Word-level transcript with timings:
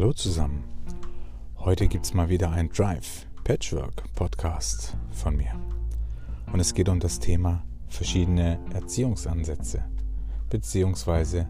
Hallo 0.00 0.12
zusammen. 0.12 0.62
Heute 1.58 1.88
gibt 1.88 2.04
es 2.04 2.14
mal 2.14 2.28
wieder 2.28 2.52
ein 2.52 2.68
Drive 2.68 3.26
Patchwork 3.42 4.04
Podcast 4.14 4.96
von 5.10 5.36
mir. 5.36 5.50
Und 6.52 6.60
es 6.60 6.72
geht 6.72 6.88
um 6.88 7.00
das 7.00 7.18
Thema 7.18 7.64
verschiedene 7.88 8.60
Erziehungsansätze. 8.72 9.82
Beziehungsweise 10.50 11.48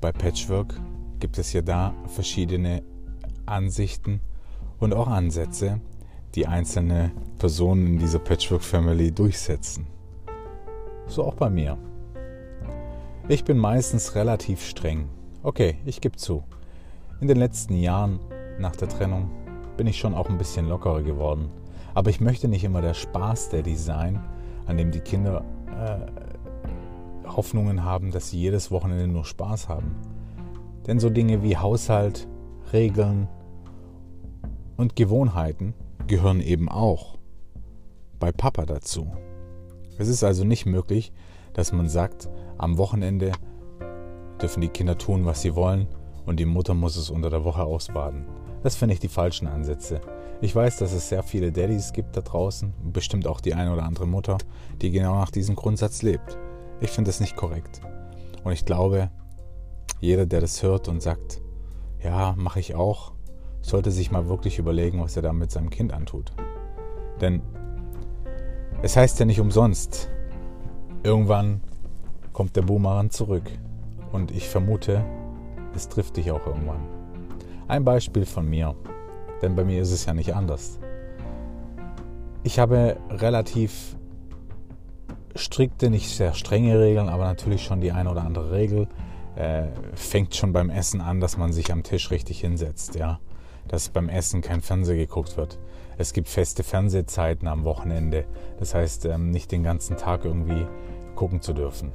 bei 0.00 0.12
Patchwork 0.12 0.80
gibt 1.18 1.36
es 1.36 1.52
ja 1.52 1.62
da 1.62 1.92
verschiedene 2.06 2.84
Ansichten 3.44 4.20
und 4.78 4.94
auch 4.94 5.08
Ansätze, 5.08 5.80
die 6.36 6.46
einzelne 6.46 7.10
Personen 7.40 7.88
in 7.88 7.98
dieser 7.98 8.20
Patchwork 8.20 8.62
Family 8.62 9.10
durchsetzen. 9.10 9.88
So 11.08 11.24
auch 11.24 11.34
bei 11.34 11.50
mir. 11.50 11.76
Ich 13.26 13.42
bin 13.42 13.58
meistens 13.58 14.14
relativ 14.14 14.64
streng. 14.64 15.08
Okay, 15.42 15.78
ich 15.84 16.00
gebe 16.00 16.16
zu. 16.16 16.44
In 17.22 17.28
den 17.28 17.36
letzten 17.36 17.76
Jahren 17.76 18.18
nach 18.58 18.74
der 18.74 18.88
Trennung 18.88 19.30
bin 19.76 19.86
ich 19.86 19.96
schon 19.96 20.12
auch 20.12 20.28
ein 20.28 20.38
bisschen 20.38 20.68
lockerer 20.68 21.02
geworden. 21.02 21.52
Aber 21.94 22.10
ich 22.10 22.20
möchte 22.20 22.48
nicht 22.48 22.64
immer 22.64 22.82
der 22.82 22.94
Spaß 22.94 23.50
Daddy 23.50 23.76
sein, 23.76 24.20
an 24.66 24.76
dem 24.76 24.90
die 24.90 24.98
Kinder 24.98 25.44
äh, 25.68 27.28
Hoffnungen 27.28 27.84
haben, 27.84 28.10
dass 28.10 28.30
sie 28.30 28.40
jedes 28.40 28.72
Wochenende 28.72 29.06
nur 29.06 29.24
Spaß 29.24 29.68
haben. 29.68 29.94
Denn 30.88 30.98
so 30.98 31.10
Dinge 31.10 31.44
wie 31.44 31.56
Haushalt, 31.56 32.26
Regeln 32.72 33.28
und 34.76 34.96
Gewohnheiten 34.96 35.74
gehören 36.08 36.40
eben 36.40 36.68
auch 36.68 37.18
bei 38.18 38.32
Papa 38.32 38.66
dazu. 38.66 39.12
Es 39.96 40.08
ist 40.08 40.24
also 40.24 40.42
nicht 40.42 40.66
möglich, 40.66 41.12
dass 41.52 41.70
man 41.70 41.88
sagt, 41.88 42.28
am 42.58 42.78
Wochenende 42.78 43.30
dürfen 44.40 44.60
die 44.60 44.70
Kinder 44.70 44.98
tun, 44.98 45.24
was 45.24 45.42
sie 45.42 45.54
wollen 45.54 45.86
und 46.26 46.38
die 46.38 46.44
Mutter 46.44 46.74
muss 46.74 46.96
es 46.96 47.10
unter 47.10 47.30
der 47.30 47.44
Woche 47.44 47.64
ausbaden. 47.64 48.26
Das 48.62 48.76
finde 48.76 48.94
ich 48.94 49.00
die 49.00 49.08
falschen 49.08 49.46
Ansätze. 49.48 50.00
Ich 50.40 50.54
weiß, 50.54 50.78
dass 50.78 50.92
es 50.92 51.08
sehr 51.08 51.22
viele 51.22 51.52
Daddys 51.52 51.92
gibt 51.92 52.16
da 52.16 52.20
draußen, 52.20 52.72
bestimmt 52.92 53.26
auch 53.26 53.40
die 53.40 53.54
eine 53.54 53.72
oder 53.72 53.84
andere 53.84 54.06
Mutter, 54.06 54.38
die 54.80 54.90
genau 54.90 55.14
nach 55.14 55.30
diesem 55.30 55.54
Grundsatz 55.54 56.02
lebt. 56.02 56.38
Ich 56.80 56.90
finde 56.90 57.08
das 57.08 57.20
nicht 57.20 57.36
korrekt. 57.36 57.80
Und 58.44 58.52
ich 58.52 58.64
glaube, 58.64 59.10
jeder, 60.00 60.26
der 60.26 60.40
das 60.40 60.62
hört 60.62 60.88
und 60.88 61.00
sagt, 61.00 61.40
ja, 62.02 62.34
mache 62.36 62.60
ich 62.60 62.74
auch, 62.74 63.12
sollte 63.60 63.92
sich 63.92 64.10
mal 64.10 64.28
wirklich 64.28 64.58
überlegen, 64.58 65.00
was 65.00 65.16
er 65.16 65.22
da 65.22 65.32
mit 65.32 65.50
seinem 65.50 65.70
Kind 65.70 65.92
antut. 65.92 66.32
Denn 67.20 67.40
es 68.82 68.96
heißt 68.96 69.20
ja 69.20 69.26
nicht 69.26 69.40
umsonst, 69.40 70.10
irgendwann 71.04 71.60
kommt 72.32 72.56
der 72.56 72.62
Boomerang 72.62 73.10
zurück. 73.10 73.48
Und 74.10 74.32
ich 74.32 74.48
vermute, 74.48 75.04
es 75.74 75.88
trifft 75.88 76.16
dich 76.16 76.30
auch 76.30 76.46
irgendwann. 76.46 76.86
Ein 77.68 77.84
Beispiel 77.84 78.26
von 78.26 78.48
mir, 78.48 78.74
denn 79.40 79.56
bei 79.56 79.64
mir 79.64 79.82
ist 79.82 79.92
es 79.92 80.06
ja 80.06 80.14
nicht 80.14 80.34
anders. 80.34 80.78
Ich 82.42 82.58
habe 82.58 82.96
relativ 83.08 83.96
strikte, 85.34 85.90
nicht 85.90 86.08
sehr 86.08 86.34
strenge 86.34 86.78
Regeln, 86.78 87.08
aber 87.08 87.24
natürlich 87.24 87.62
schon 87.62 87.80
die 87.80 87.92
eine 87.92 88.10
oder 88.10 88.22
andere 88.22 88.52
Regel. 88.52 88.88
Äh, 89.36 89.68
fängt 89.94 90.34
schon 90.34 90.52
beim 90.52 90.68
Essen 90.68 91.00
an, 91.00 91.20
dass 91.20 91.38
man 91.38 91.52
sich 91.52 91.72
am 91.72 91.82
Tisch 91.82 92.10
richtig 92.10 92.40
hinsetzt, 92.40 92.94
ja. 92.96 93.18
Dass 93.68 93.88
beim 93.88 94.08
Essen 94.08 94.42
kein 94.42 94.60
Fernseher 94.60 94.96
geguckt 94.96 95.36
wird. 95.36 95.58
Es 95.96 96.12
gibt 96.12 96.28
feste 96.28 96.62
Fernsehzeiten 96.62 97.48
am 97.48 97.64
Wochenende. 97.64 98.24
Das 98.58 98.74
heißt, 98.74 99.06
ähm, 99.06 99.30
nicht 99.30 99.52
den 99.52 99.62
ganzen 99.62 99.96
Tag 99.96 100.24
irgendwie 100.24 100.66
gucken 101.14 101.40
zu 101.40 101.52
dürfen. 101.52 101.92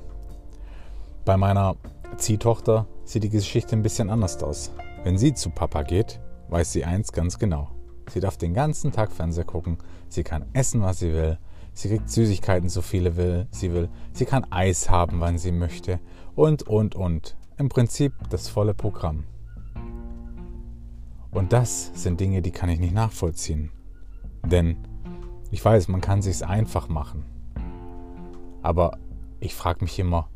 Bei 1.26 1.38
meiner 1.38 1.76
Ziehtochter 2.16 2.88
sieht 3.08 3.24
die 3.24 3.30
Geschichte 3.30 3.76
ein 3.76 3.82
bisschen 3.82 4.10
anders 4.10 4.44
aus. 4.44 4.72
Wenn 5.04 5.18
sie 5.18 5.34
zu 5.34 5.50
Papa 5.50 5.84
geht, 5.84 6.20
weiß 6.50 6.74
sie 6.74 6.84
eins 6.84 7.14
ganz 7.14 7.40
genau. 7.40 7.70
Sie 8.10 8.20
darf 8.20 8.38
den 8.38 8.54
ganzen 8.54 8.92
Tag 8.92 9.12
Fernseher 9.12 9.46
gucken, 9.46 9.78
sie 10.10 10.24
kann 10.24 10.46
essen, 10.54 10.82
was 10.82 11.00
sie 11.00 11.14
will, 11.14 11.38
sie 11.74 11.88
kriegt 11.88 12.10
Süßigkeiten, 12.10 12.70
so 12.70 12.82
viele 12.82 13.16
will, 13.16 13.48
sie 13.52 13.72
will, 13.72 13.90
sie 14.12 14.26
kann 14.26 14.46
Eis 14.52 14.90
haben, 14.90 15.22
wann 15.22 15.38
sie 15.38 15.52
möchte 15.52 16.00
und, 16.36 16.64
und, 16.64 16.96
und. 16.96 17.38
Im 17.58 17.70
Prinzip 17.70 18.14
das 18.30 18.50
volle 18.50 18.74
Programm. 18.74 19.24
Und 21.32 21.54
das 21.54 21.92
sind 21.94 22.20
Dinge, 22.20 22.42
die 22.42 22.52
kann 22.52 22.70
ich 22.70 22.80
nicht 22.80 22.94
nachvollziehen. 22.94 23.72
Denn 24.46 24.78
ich 25.50 25.64
weiß, 25.64 25.88
man 25.88 26.02
kann 26.02 26.22
sich's 26.22 26.42
einfach 26.42 26.90
machen. 26.90 27.26
Aber 28.62 28.98
ich 29.40 29.56
frage 29.56 29.84
mich 29.84 29.98
immer, 29.98 30.30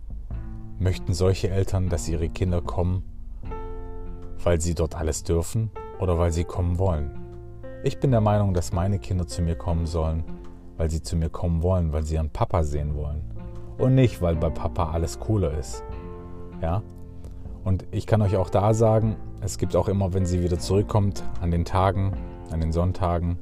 Möchten 0.81 1.14
solche 1.14 1.52
Eltern, 1.52 1.90
dass 1.90 2.09
ihre 2.09 2.28
Kinder 2.28 2.59
kommen, 2.59 3.03
weil 4.44 4.59
sie 4.59 4.74
dort 4.74 4.96
alles 4.96 5.24
dürfen 5.24 5.69
oder 6.00 6.18
weil 6.18 6.31
sie 6.31 6.44
kommen 6.44 6.80
wollen? 6.80 7.19
Ich 7.84 8.00
bin 8.00 8.09
der 8.09 8.19
Meinung, 8.19 8.56
dass 8.56 8.74
meine 8.74 8.97
Kinder 8.97 9.28
zu 9.28 9.44
mir 9.44 9.53
kommen 9.53 9.86
sollen, 9.86 10.24
weil 10.78 10.90
sie 10.90 11.03
zu 11.03 11.16
mir 11.16 11.30
kommen 11.30 11.62
wollen, 11.62 11.94
weil 11.94 12.02
sie 12.02 12.16
ihren 12.16 12.31
Papa 12.31 12.64
sehen 12.64 12.96
wollen. 12.96 13.22
Und 13.78 13.94
nicht, 13.94 14.24
weil 14.24 14.36
bei 14.36 14.50
Papa 14.50 14.90
alles 14.91 15.20
cooler 15.20 15.56
ist. 15.56 15.84
Ja? 16.64 16.81
Und 17.64 17.86
ich 17.91 18.08
kann 18.08 18.24
euch 18.24 18.36
auch 18.36 18.50
da 18.50 18.74
sagen, 18.74 19.18
es 19.41 19.59
gibt 19.59 19.75
auch 19.75 19.88
immer, 19.88 20.16
wenn 20.16 20.25
sie 20.25 20.41
wieder 20.41 20.58
zurückkommt, 20.58 21.24
an 21.41 21.52
den 21.52 21.64
Tagen, 21.64 22.14
an 22.50 22.59
den 22.59 22.72
Sonntagen, 22.72 23.38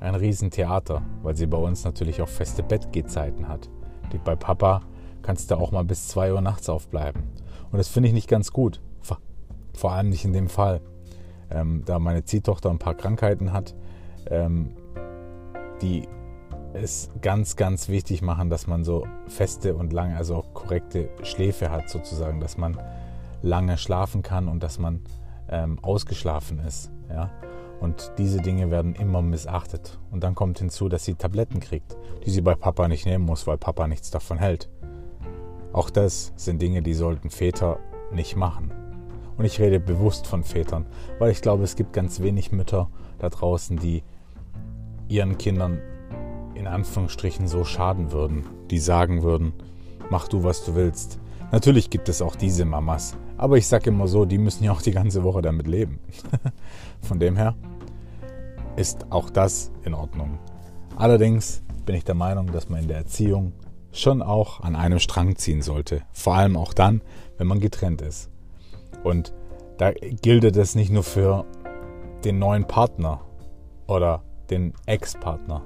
ein 0.00 0.14
Riesentheater, 0.14 1.02
weil 1.22 1.36
sie 1.36 1.46
bei 1.46 1.58
uns 1.58 1.84
natürlich 1.84 2.22
auch 2.22 2.28
feste 2.28 2.62
Bettgehzeiten 2.62 3.48
hat, 3.48 3.68
die 4.14 4.18
bei 4.18 4.34
Papa 4.34 4.80
kannst 5.22 5.50
du 5.50 5.56
auch 5.56 5.72
mal 5.72 5.84
bis 5.84 6.08
2 6.08 6.32
Uhr 6.32 6.40
nachts 6.40 6.68
aufbleiben. 6.68 7.22
Und 7.70 7.78
das 7.78 7.88
finde 7.88 8.08
ich 8.08 8.14
nicht 8.14 8.28
ganz 8.28 8.52
gut. 8.52 8.80
Vor 9.78 9.92
allem 9.92 10.08
nicht 10.08 10.24
in 10.24 10.32
dem 10.32 10.48
Fall. 10.48 10.80
Ähm, 11.50 11.84
da 11.86 12.00
meine 12.00 12.24
Ziehtochter 12.24 12.68
ein 12.68 12.80
paar 12.80 12.94
Krankheiten 12.94 13.52
hat, 13.52 13.76
ähm, 14.28 14.72
die 15.80 16.08
es 16.74 17.10
ganz, 17.22 17.54
ganz 17.54 17.88
wichtig 17.88 18.20
machen, 18.20 18.50
dass 18.50 18.66
man 18.66 18.82
so 18.82 19.06
feste 19.28 19.76
und 19.76 19.92
lange, 19.92 20.16
also 20.16 20.34
auch 20.34 20.52
korrekte 20.52 21.10
Schläfe 21.22 21.70
hat 21.70 21.88
sozusagen, 21.88 22.40
dass 22.40 22.58
man 22.58 22.76
lange 23.40 23.78
schlafen 23.78 24.22
kann 24.22 24.48
und 24.48 24.64
dass 24.64 24.80
man 24.80 25.00
ähm, 25.48 25.78
ausgeschlafen 25.80 26.58
ist. 26.58 26.90
Ja? 27.08 27.30
Und 27.80 28.12
diese 28.18 28.42
Dinge 28.42 28.72
werden 28.72 28.96
immer 28.96 29.22
missachtet. 29.22 29.98
Und 30.10 30.24
dann 30.24 30.34
kommt 30.34 30.58
hinzu, 30.58 30.88
dass 30.88 31.04
sie 31.04 31.14
Tabletten 31.14 31.60
kriegt, 31.60 31.96
die 32.26 32.30
sie 32.30 32.40
bei 32.40 32.56
Papa 32.56 32.88
nicht 32.88 33.06
nehmen 33.06 33.24
muss, 33.24 33.46
weil 33.46 33.58
Papa 33.58 33.86
nichts 33.86 34.10
davon 34.10 34.38
hält. 34.38 34.68
Auch 35.72 35.90
das 35.90 36.32
sind 36.36 36.62
Dinge, 36.62 36.82
die 36.82 36.94
sollten 36.94 37.30
Väter 37.30 37.78
nicht 38.12 38.36
machen. 38.36 38.72
Und 39.36 39.44
ich 39.44 39.60
rede 39.60 39.78
bewusst 39.78 40.26
von 40.26 40.42
Vätern, 40.42 40.86
weil 41.18 41.30
ich 41.30 41.42
glaube, 41.42 41.62
es 41.62 41.76
gibt 41.76 41.92
ganz 41.92 42.20
wenig 42.20 42.50
Mütter 42.50 42.90
da 43.18 43.28
draußen, 43.28 43.76
die 43.76 44.02
ihren 45.08 45.38
Kindern 45.38 45.78
in 46.54 46.66
Anführungsstrichen 46.66 47.46
so 47.46 47.64
schaden 47.64 48.10
würden, 48.10 48.44
die 48.70 48.78
sagen 48.78 49.22
würden, 49.22 49.52
mach 50.10 50.26
du, 50.26 50.42
was 50.42 50.64
du 50.64 50.74
willst. 50.74 51.20
Natürlich 51.52 51.88
gibt 51.88 52.08
es 52.08 52.20
auch 52.20 52.34
diese 52.34 52.64
Mamas, 52.64 53.16
aber 53.36 53.56
ich 53.56 53.66
sage 53.66 53.90
immer 53.90 54.08
so, 54.08 54.24
die 54.24 54.38
müssen 54.38 54.64
ja 54.64 54.72
auch 54.72 54.82
die 54.82 54.90
ganze 54.90 55.22
Woche 55.22 55.40
damit 55.40 55.66
leben. 55.66 56.00
Von 57.00 57.20
dem 57.20 57.36
her 57.36 57.54
ist 58.76 59.06
auch 59.10 59.30
das 59.30 59.70
in 59.84 59.94
Ordnung. 59.94 60.38
Allerdings 60.96 61.62
bin 61.86 61.94
ich 61.94 62.04
der 62.04 62.16
Meinung, 62.16 62.50
dass 62.52 62.68
man 62.68 62.82
in 62.82 62.88
der 62.88 62.98
Erziehung 62.98 63.52
schon 63.92 64.22
auch 64.22 64.60
an 64.60 64.76
einem 64.76 64.98
Strang 64.98 65.36
ziehen 65.36 65.62
sollte. 65.62 66.02
Vor 66.12 66.34
allem 66.34 66.56
auch 66.56 66.74
dann, 66.74 67.02
wenn 67.36 67.46
man 67.46 67.60
getrennt 67.60 68.02
ist. 68.02 68.30
Und 69.02 69.32
da 69.78 69.92
gilt 69.92 70.44
es 70.44 70.74
nicht 70.74 70.90
nur 70.90 71.04
für 71.04 71.44
den 72.24 72.38
neuen 72.38 72.66
Partner 72.66 73.20
oder 73.86 74.22
den 74.50 74.74
Ex-Partner, 74.86 75.62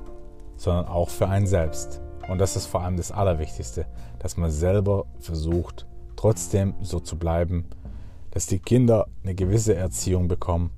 sondern 0.57 0.87
auch 0.87 1.09
für 1.09 1.29
einen 1.29 1.47
selbst. 1.47 2.01
Und 2.29 2.39
das 2.39 2.57
ist 2.57 2.67
vor 2.67 2.83
allem 2.83 2.97
das 2.97 3.11
Allerwichtigste, 3.11 3.87
dass 4.19 4.37
man 4.37 4.51
selber 4.51 5.07
versucht, 5.19 5.87
trotzdem 6.17 6.75
so 6.81 7.01
zu 7.01 7.19
bleiben, 7.19 7.69
dass 8.31 8.47
die 8.47 8.61
Kinder 8.61 9.09
eine 9.25 9.35
gewisse 9.35 9.75
Erziehung 9.75 10.29
bekommen 10.29 10.71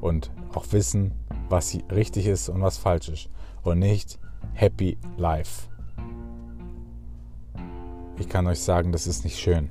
und 0.00 0.30
auch 0.54 0.66
wissen, 0.72 1.12
was 1.48 1.76
richtig 1.90 2.26
ist 2.26 2.48
und 2.48 2.60
was 2.60 2.78
falsch 2.78 3.08
ist. 3.08 3.28
Und 3.62 3.78
nicht 3.78 4.18
Happy 4.54 4.98
Life. 5.16 5.69
Ich 8.20 8.28
kann 8.28 8.46
euch 8.46 8.60
sagen, 8.60 8.92
das 8.92 9.06
ist 9.06 9.24
nicht 9.24 9.38
schön. 9.38 9.70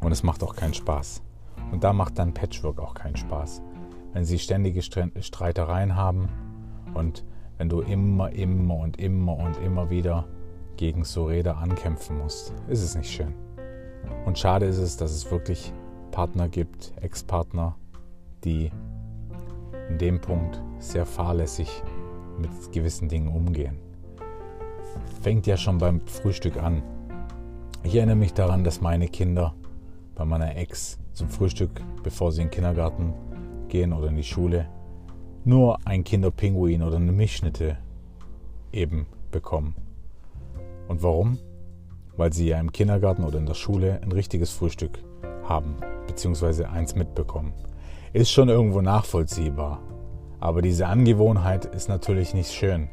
Und 0.00 0.12
es 0.12 0.22
macht 0.22 0.42
auch 0.42 0.54
keinen 0.54 0.74
Spaß. 0.74 1.22
Und 1.72 1.84
da 1.84 1.94
macht 1.94 2.18
dann 2.18 2.34
Patchwork 2.34 2.78
auch 2.78 2.92
keinen 2.92 3.16
Spaß. 3.16 3.62
Wenn 4.12 4.26
sie 4.26 4.38
ständige 4.38 4.82
Streitereien 4.82 5.96
haben 5.96 6.28
und 6.92 7.24
wenn 7.56 7.70
du 7.70 7.80
immer, 7.80 8.30
immer 8.30 8.76
und 8.76 8.98
immer 8.98 9.38
und 9.38 9.56
immer 9.64 9.88
wieder 9.88 10.28
gegen 10.76 11.04
so 11.04 11.28
Räder 11.28 11.56
ankämpfen 11.56 12.18
musst, 12.18 12.52
ist 12.68 12.82
es 12.82 12.94
nicht 12.94 13.10
schön. 13.10 13.34
Und 14.26 14.38
schade 14.38 14.66
ist 14.66 14.76
es, 14.76 14.98
dass 14.98 15.12
es 15.12 15.30
wirklich 15.30 15.72
Partner 16.10 16.50
gibt, 16.50 16.92
Ex-Partner, 17.00 17.74
die 18.44 18.70
in 19.88 19.96
dem 19.96 20.20
Punkt 20.20 20.62
sehr 20.78 21.06
fahrlässig 21.06 21.82
mit 22.38 22.50
gewissen 22.70 23.08
Dingen 23.08 23.28
umgehen. 23.28 23.78
Fängt 25.22 25.46
ja 25.46 25.56
schon 25.56 25.78
beim 25.78 26.06
Frühstück 26.06 26.58
an. 26.58 26.82
Ich 27.82 27.94
erinnere 27.94 28.16
mich 28.16 28.34
daran, 28.34 28.64
dass 28.64 28.80
meine 28.80 29.08
Kinder 29.08 29.54
bei 30.14 30.24
meiner 30.24 30.56
Ex 30.56 30.98
zum 31.12 31.28
Frühstück, 31.28 31.70
bevor 32.02 32.32
sie 32.32 32.42
in 32.42 32.48
den 32.48 32.54
Kindergarten 32.54 33.14
gehen 33.68 33.92
oder 33.92 34.08
in 34.08 34.16
die 34.16 34.24
Schule, 34.24 34.68
nur 35.44 35.78
ein 35.84 36.02
Kinderpinguin 36.02 36.82
oder 36.82 36.96
eine 36.96 37.12
Milchschnitte 37.12 37.78
eben 38.72 39.06
bekommen. 39.30 39.76
Und 40.88 41.02
warum? 41.02 41.38
Weil 42.16 42.32
sie 42.32 42.48
ja 42.48 42.58
im 42.58 42.72
Kindergarten 42.72 43.24
oder 43.24 43.38
in 43.38 43.46
der 43.46 43.54
Schule 43.54 44.00
ein 44.02 44.12
richtiges 44.12 44.50
Frühstück 44.50 44.98
haben, 45.44 45.76
beziehungsweise 46.06 46.68
eins 46.68 46.94
mitbekommen. 46.94 47.52
Ist 48.12 48.30
schon 48.30 48.48
irgendwo 48.48 48.80
nachvollziehbar. 48.80 49.80
Aber 50.40 50.62
diese 50.62 50.86
Angewohnheit 50.86 51.64
ist 51.66 51.88
natürlich 51.88 52.34
nicht 52.34 52.52
schön. 52.52 52.88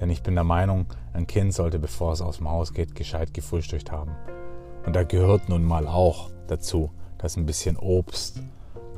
Denn 0.00 0.10
ich 0.10 0.22
bin 0.22 0.34
der 0.34 0.44
Meinung, 0.44 0.86
ein 1.12 1.26
Kind 1.26 1.54
sollte, 1.54 1.78
bevor 1.78 2.12
es 2.12 2.20
aus 2.20 2.38
dem 2.38 2.50
Haus 2.50 2.72
geht, 2.72 2.94
gescheit 2.94 3.32
gefrühstückt 3.32 3.92
haben. 3.92 4.12
Und 4.84 4.94
da 4.96 5.02
gehört 5.02 5.48
nun 5.48 5.64
mal 5.64 5.86
auch 5.86 6.30
dazu, 6.46 6.90
dass 7.18 7.36
ein 7.36 7.46
bisschen 7.46 7.76
Obst, 7.76 8.42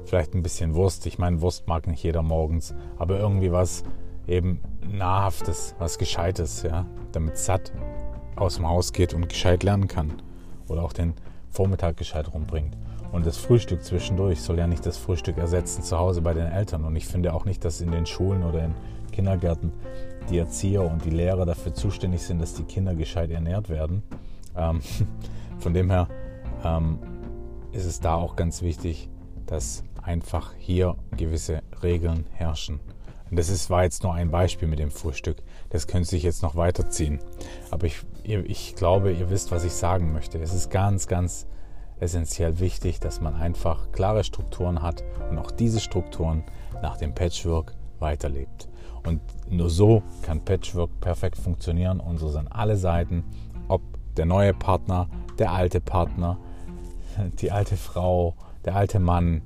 vielleicht 0.05 0.35
ein 0.35 0.43
bisschen 0.43 0.75
Wurst, 0.75 1.07
ich 1.07 1.19
meine, 1.19 1.41
Wurst 1.43 1.69
mag 1.69 1.87
nicht 1.87 2.03
jeder 2.03 2.23
morgens, 2.23 2.75
aber 2.99 3.19
irgendwie 3.19 3.53
was 3.53 3.85
eben 4.27 4.61
Nahrhaftes, 4.81 5.75
was 5.79 5.99
Gescheites, 5.99 6.63
ja, 6.63 6.87
damit 7.13 7.39
satt 7.39 7.73
aus 8.35 8.57
dem 8.57 8.69
Haus 8.69 8.93
geht 8.93 9.15
und 9.15 9.29
gescheit 9.29 9.63
lernen 9.63 9.89
kann. 9.89 10.23
Oder 10.69 10.83
auch 10.83 10.93
den 10.93 11.15
Vormittag 11.51 11.97
gescheit 11.97 12.33
rumbringt. 12.33 12.77
Und 13.17 13.25
das 13.25 13.39
Frühstück 13.39 13.83
zwischendurch 13.83 14.43
soll 14.43 14.59
ja 14.59 14.67
nicht 14.67 14.85
das 14.85 14.99
Frühstück 14.99 15.39
ersetzen 15.39 15.83
zu 15.83 15.97
Hause 15.97 16.21
bei 16.21 16.35
den 16.35 16.49
Eltern. 16.49 16.85
Und 16.85 16.97
ich 16.97 17.07
finde 17.07 17.33
auch 17.33 17.47
nicht, 17.47 17.65
dass 17.65 17.81
in 17.81 17.91
den 17.91 18.05
Schulen 18.05 18.45
oder 18.45 18.63
in 18.63 18.75
Kindergärten 19.11 19.73
die 20.29 20.37
Erzieher 20.37 20.83
und 20.83 21.03
die 21.03 21.09
Lehrer 21.09 21.47
dafür 21.47 21.73
zuständig 21.73 22.21
sind, 22.21 22.43
dass 22.43 22.53
die 22.53 22.65
Kinder 22.65 22.95
gescheit 22.95 23.31
ernährt 23.31 23.71
werden. 23.71 24.03
Ähm, 24.55 24.83
von 25.59 25.73
dem 25.73 25.89
her 25.89 26.09
ähm, 26.63 26.99
ist 27.73 27.87
es 27.87 28.01
da 28.01 28.17
auch 28.17 28.37
ganz 28.37 28.61
wichtig, 28.61 29.09
dass 29.47 29.83
einfach 30.03 30.53
hier 30.59 30.95
gewisse 31.17 31.63
Regeln 31.83 32.27
herrschen. 32.35 32.81
Und 33.31 33.39
das 33.39 33.49
ist, 33.49 33.71
war 33.71 33.85
jetzt 33.85 34.03
nur 34.03 34.13
ein 34.13 34.31
Beispiel 34.31 34.69
mit 34.69 34.79
dem 34.79 34.91
Frühstück. 34.91 35.39
Das 35.71 35.87
könnte 35.87 36.11
sich 36.11 36.23
jetzt 36.23 36.43
noch 36.43 36.55
weiterziehen. 36.55 37.21
Aber 37.71 37.87
ich, 37.87 38.03
ich 38.25 38.75
glaube, 38.77 39.11
ihr 39.11 39.31
wisst, 39.31 39.53
was 39.53 39.65
ich 39.65 39.73
sagen 39.73 40.13
möchte. 40.13 40.39
Es 40.39 40.53
ist 40.53 40.71
ganz, 40.71 41.07
ganz 41.07 41.47
essentiell 42.01 42.59
wichtig, 42.59 43.01
dass 43.01 43.21
man 43.21 43.35
einfach 43.35 43.91
klare 43.93 44.25
Strukturen 44.25 44.83
hat 44.83 45.03
und 45.31 45.39
auch 45.39 45.51
diese 45.51 45.81
Strukturen 45.81 46.45
nach 46.83 46.97
dem 46.97 47.15
Patchwork 47.15 47.75
weiterlebt. 47.99 48.69
Und 49.05 49.21
nur 49.51 49.71
so 49.71 50.03
kann 50.23 50.45
Patchwork 50.45 50.91
perfekt 51.01 51.39
funktionieren 51.39 52.01
und 52.01 52.19
so 52.19 52.29
sind 52.29 52.49
alle 52.49 52.77
Seiten, 52.77 53.25
ob 53.69 53.83
der 54.17 54.27
neue 54.27 54.53
Partner, 54.53 55.09
der 55.39 55.53
alte 55.53 55.81
Partner, 55.81 56.39
die 57.41 57.51
alte 57.51 57.77
Frau, 57.77 58.35
der 58.65 58.75
alte 58.77 58.99
Mann, 58.99 59.43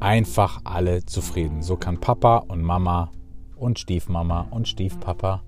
einfach 0.00 0.60
alle 0.64 1.06
zufrieden. 1.06 1.62
So 1.62 1.76
kann 1.76 2.00
Papa 2.00 2.38
und 2.38 2.62
Mama 2.62 3.10
und 3.56 3.78
Stiefmama 3.78 4.48
und 4.50 4.68
Stiefpapa 4.68 5.42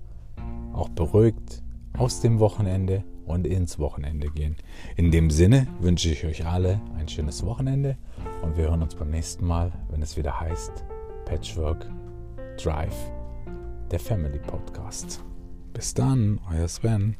auch 0.73 0.89
beruhigt 0.89 1.61
aus 1.97 2.21
dem 2.21 2.39
Wochenende 2.39 3.03
und 3.27 3.45
ins 3.45 3.77
Wochenende 3.79 4.29
gehen. 4.29 4.55
In 4.95 5.11
dem 5.11 5.29
Sinne 5.29 5.67
wünsche 5.79 6.09
ich 6.09 6.25
euch 6.25 6.45
alle 6.45 6.81
ein 6.97 7.07
schönes 7.07 7.45
Wochenende 7.45 7.97
und 8.41 8.57
wir 8.57 8.65
hören 8.65 8.81
uns 8.81 8.95
beim 8.95 9.09
nächsten 9.09 9.45
Mal, 9.45 9.71
wenn 9.89 10.01
es 10.01 10.17
wieder 10.17 10.39
heißt 10.39 10.83
Patchwork 11.25 11.85
Drive, 12.61 13.11
der 13.91 13.99
Family 13.99 14.39
Podcast. 14.39 15.23
Bis 15.73 15.93
dann, 15.93 16.39
euer 16.49 16.67
Sven. 16.67 17.15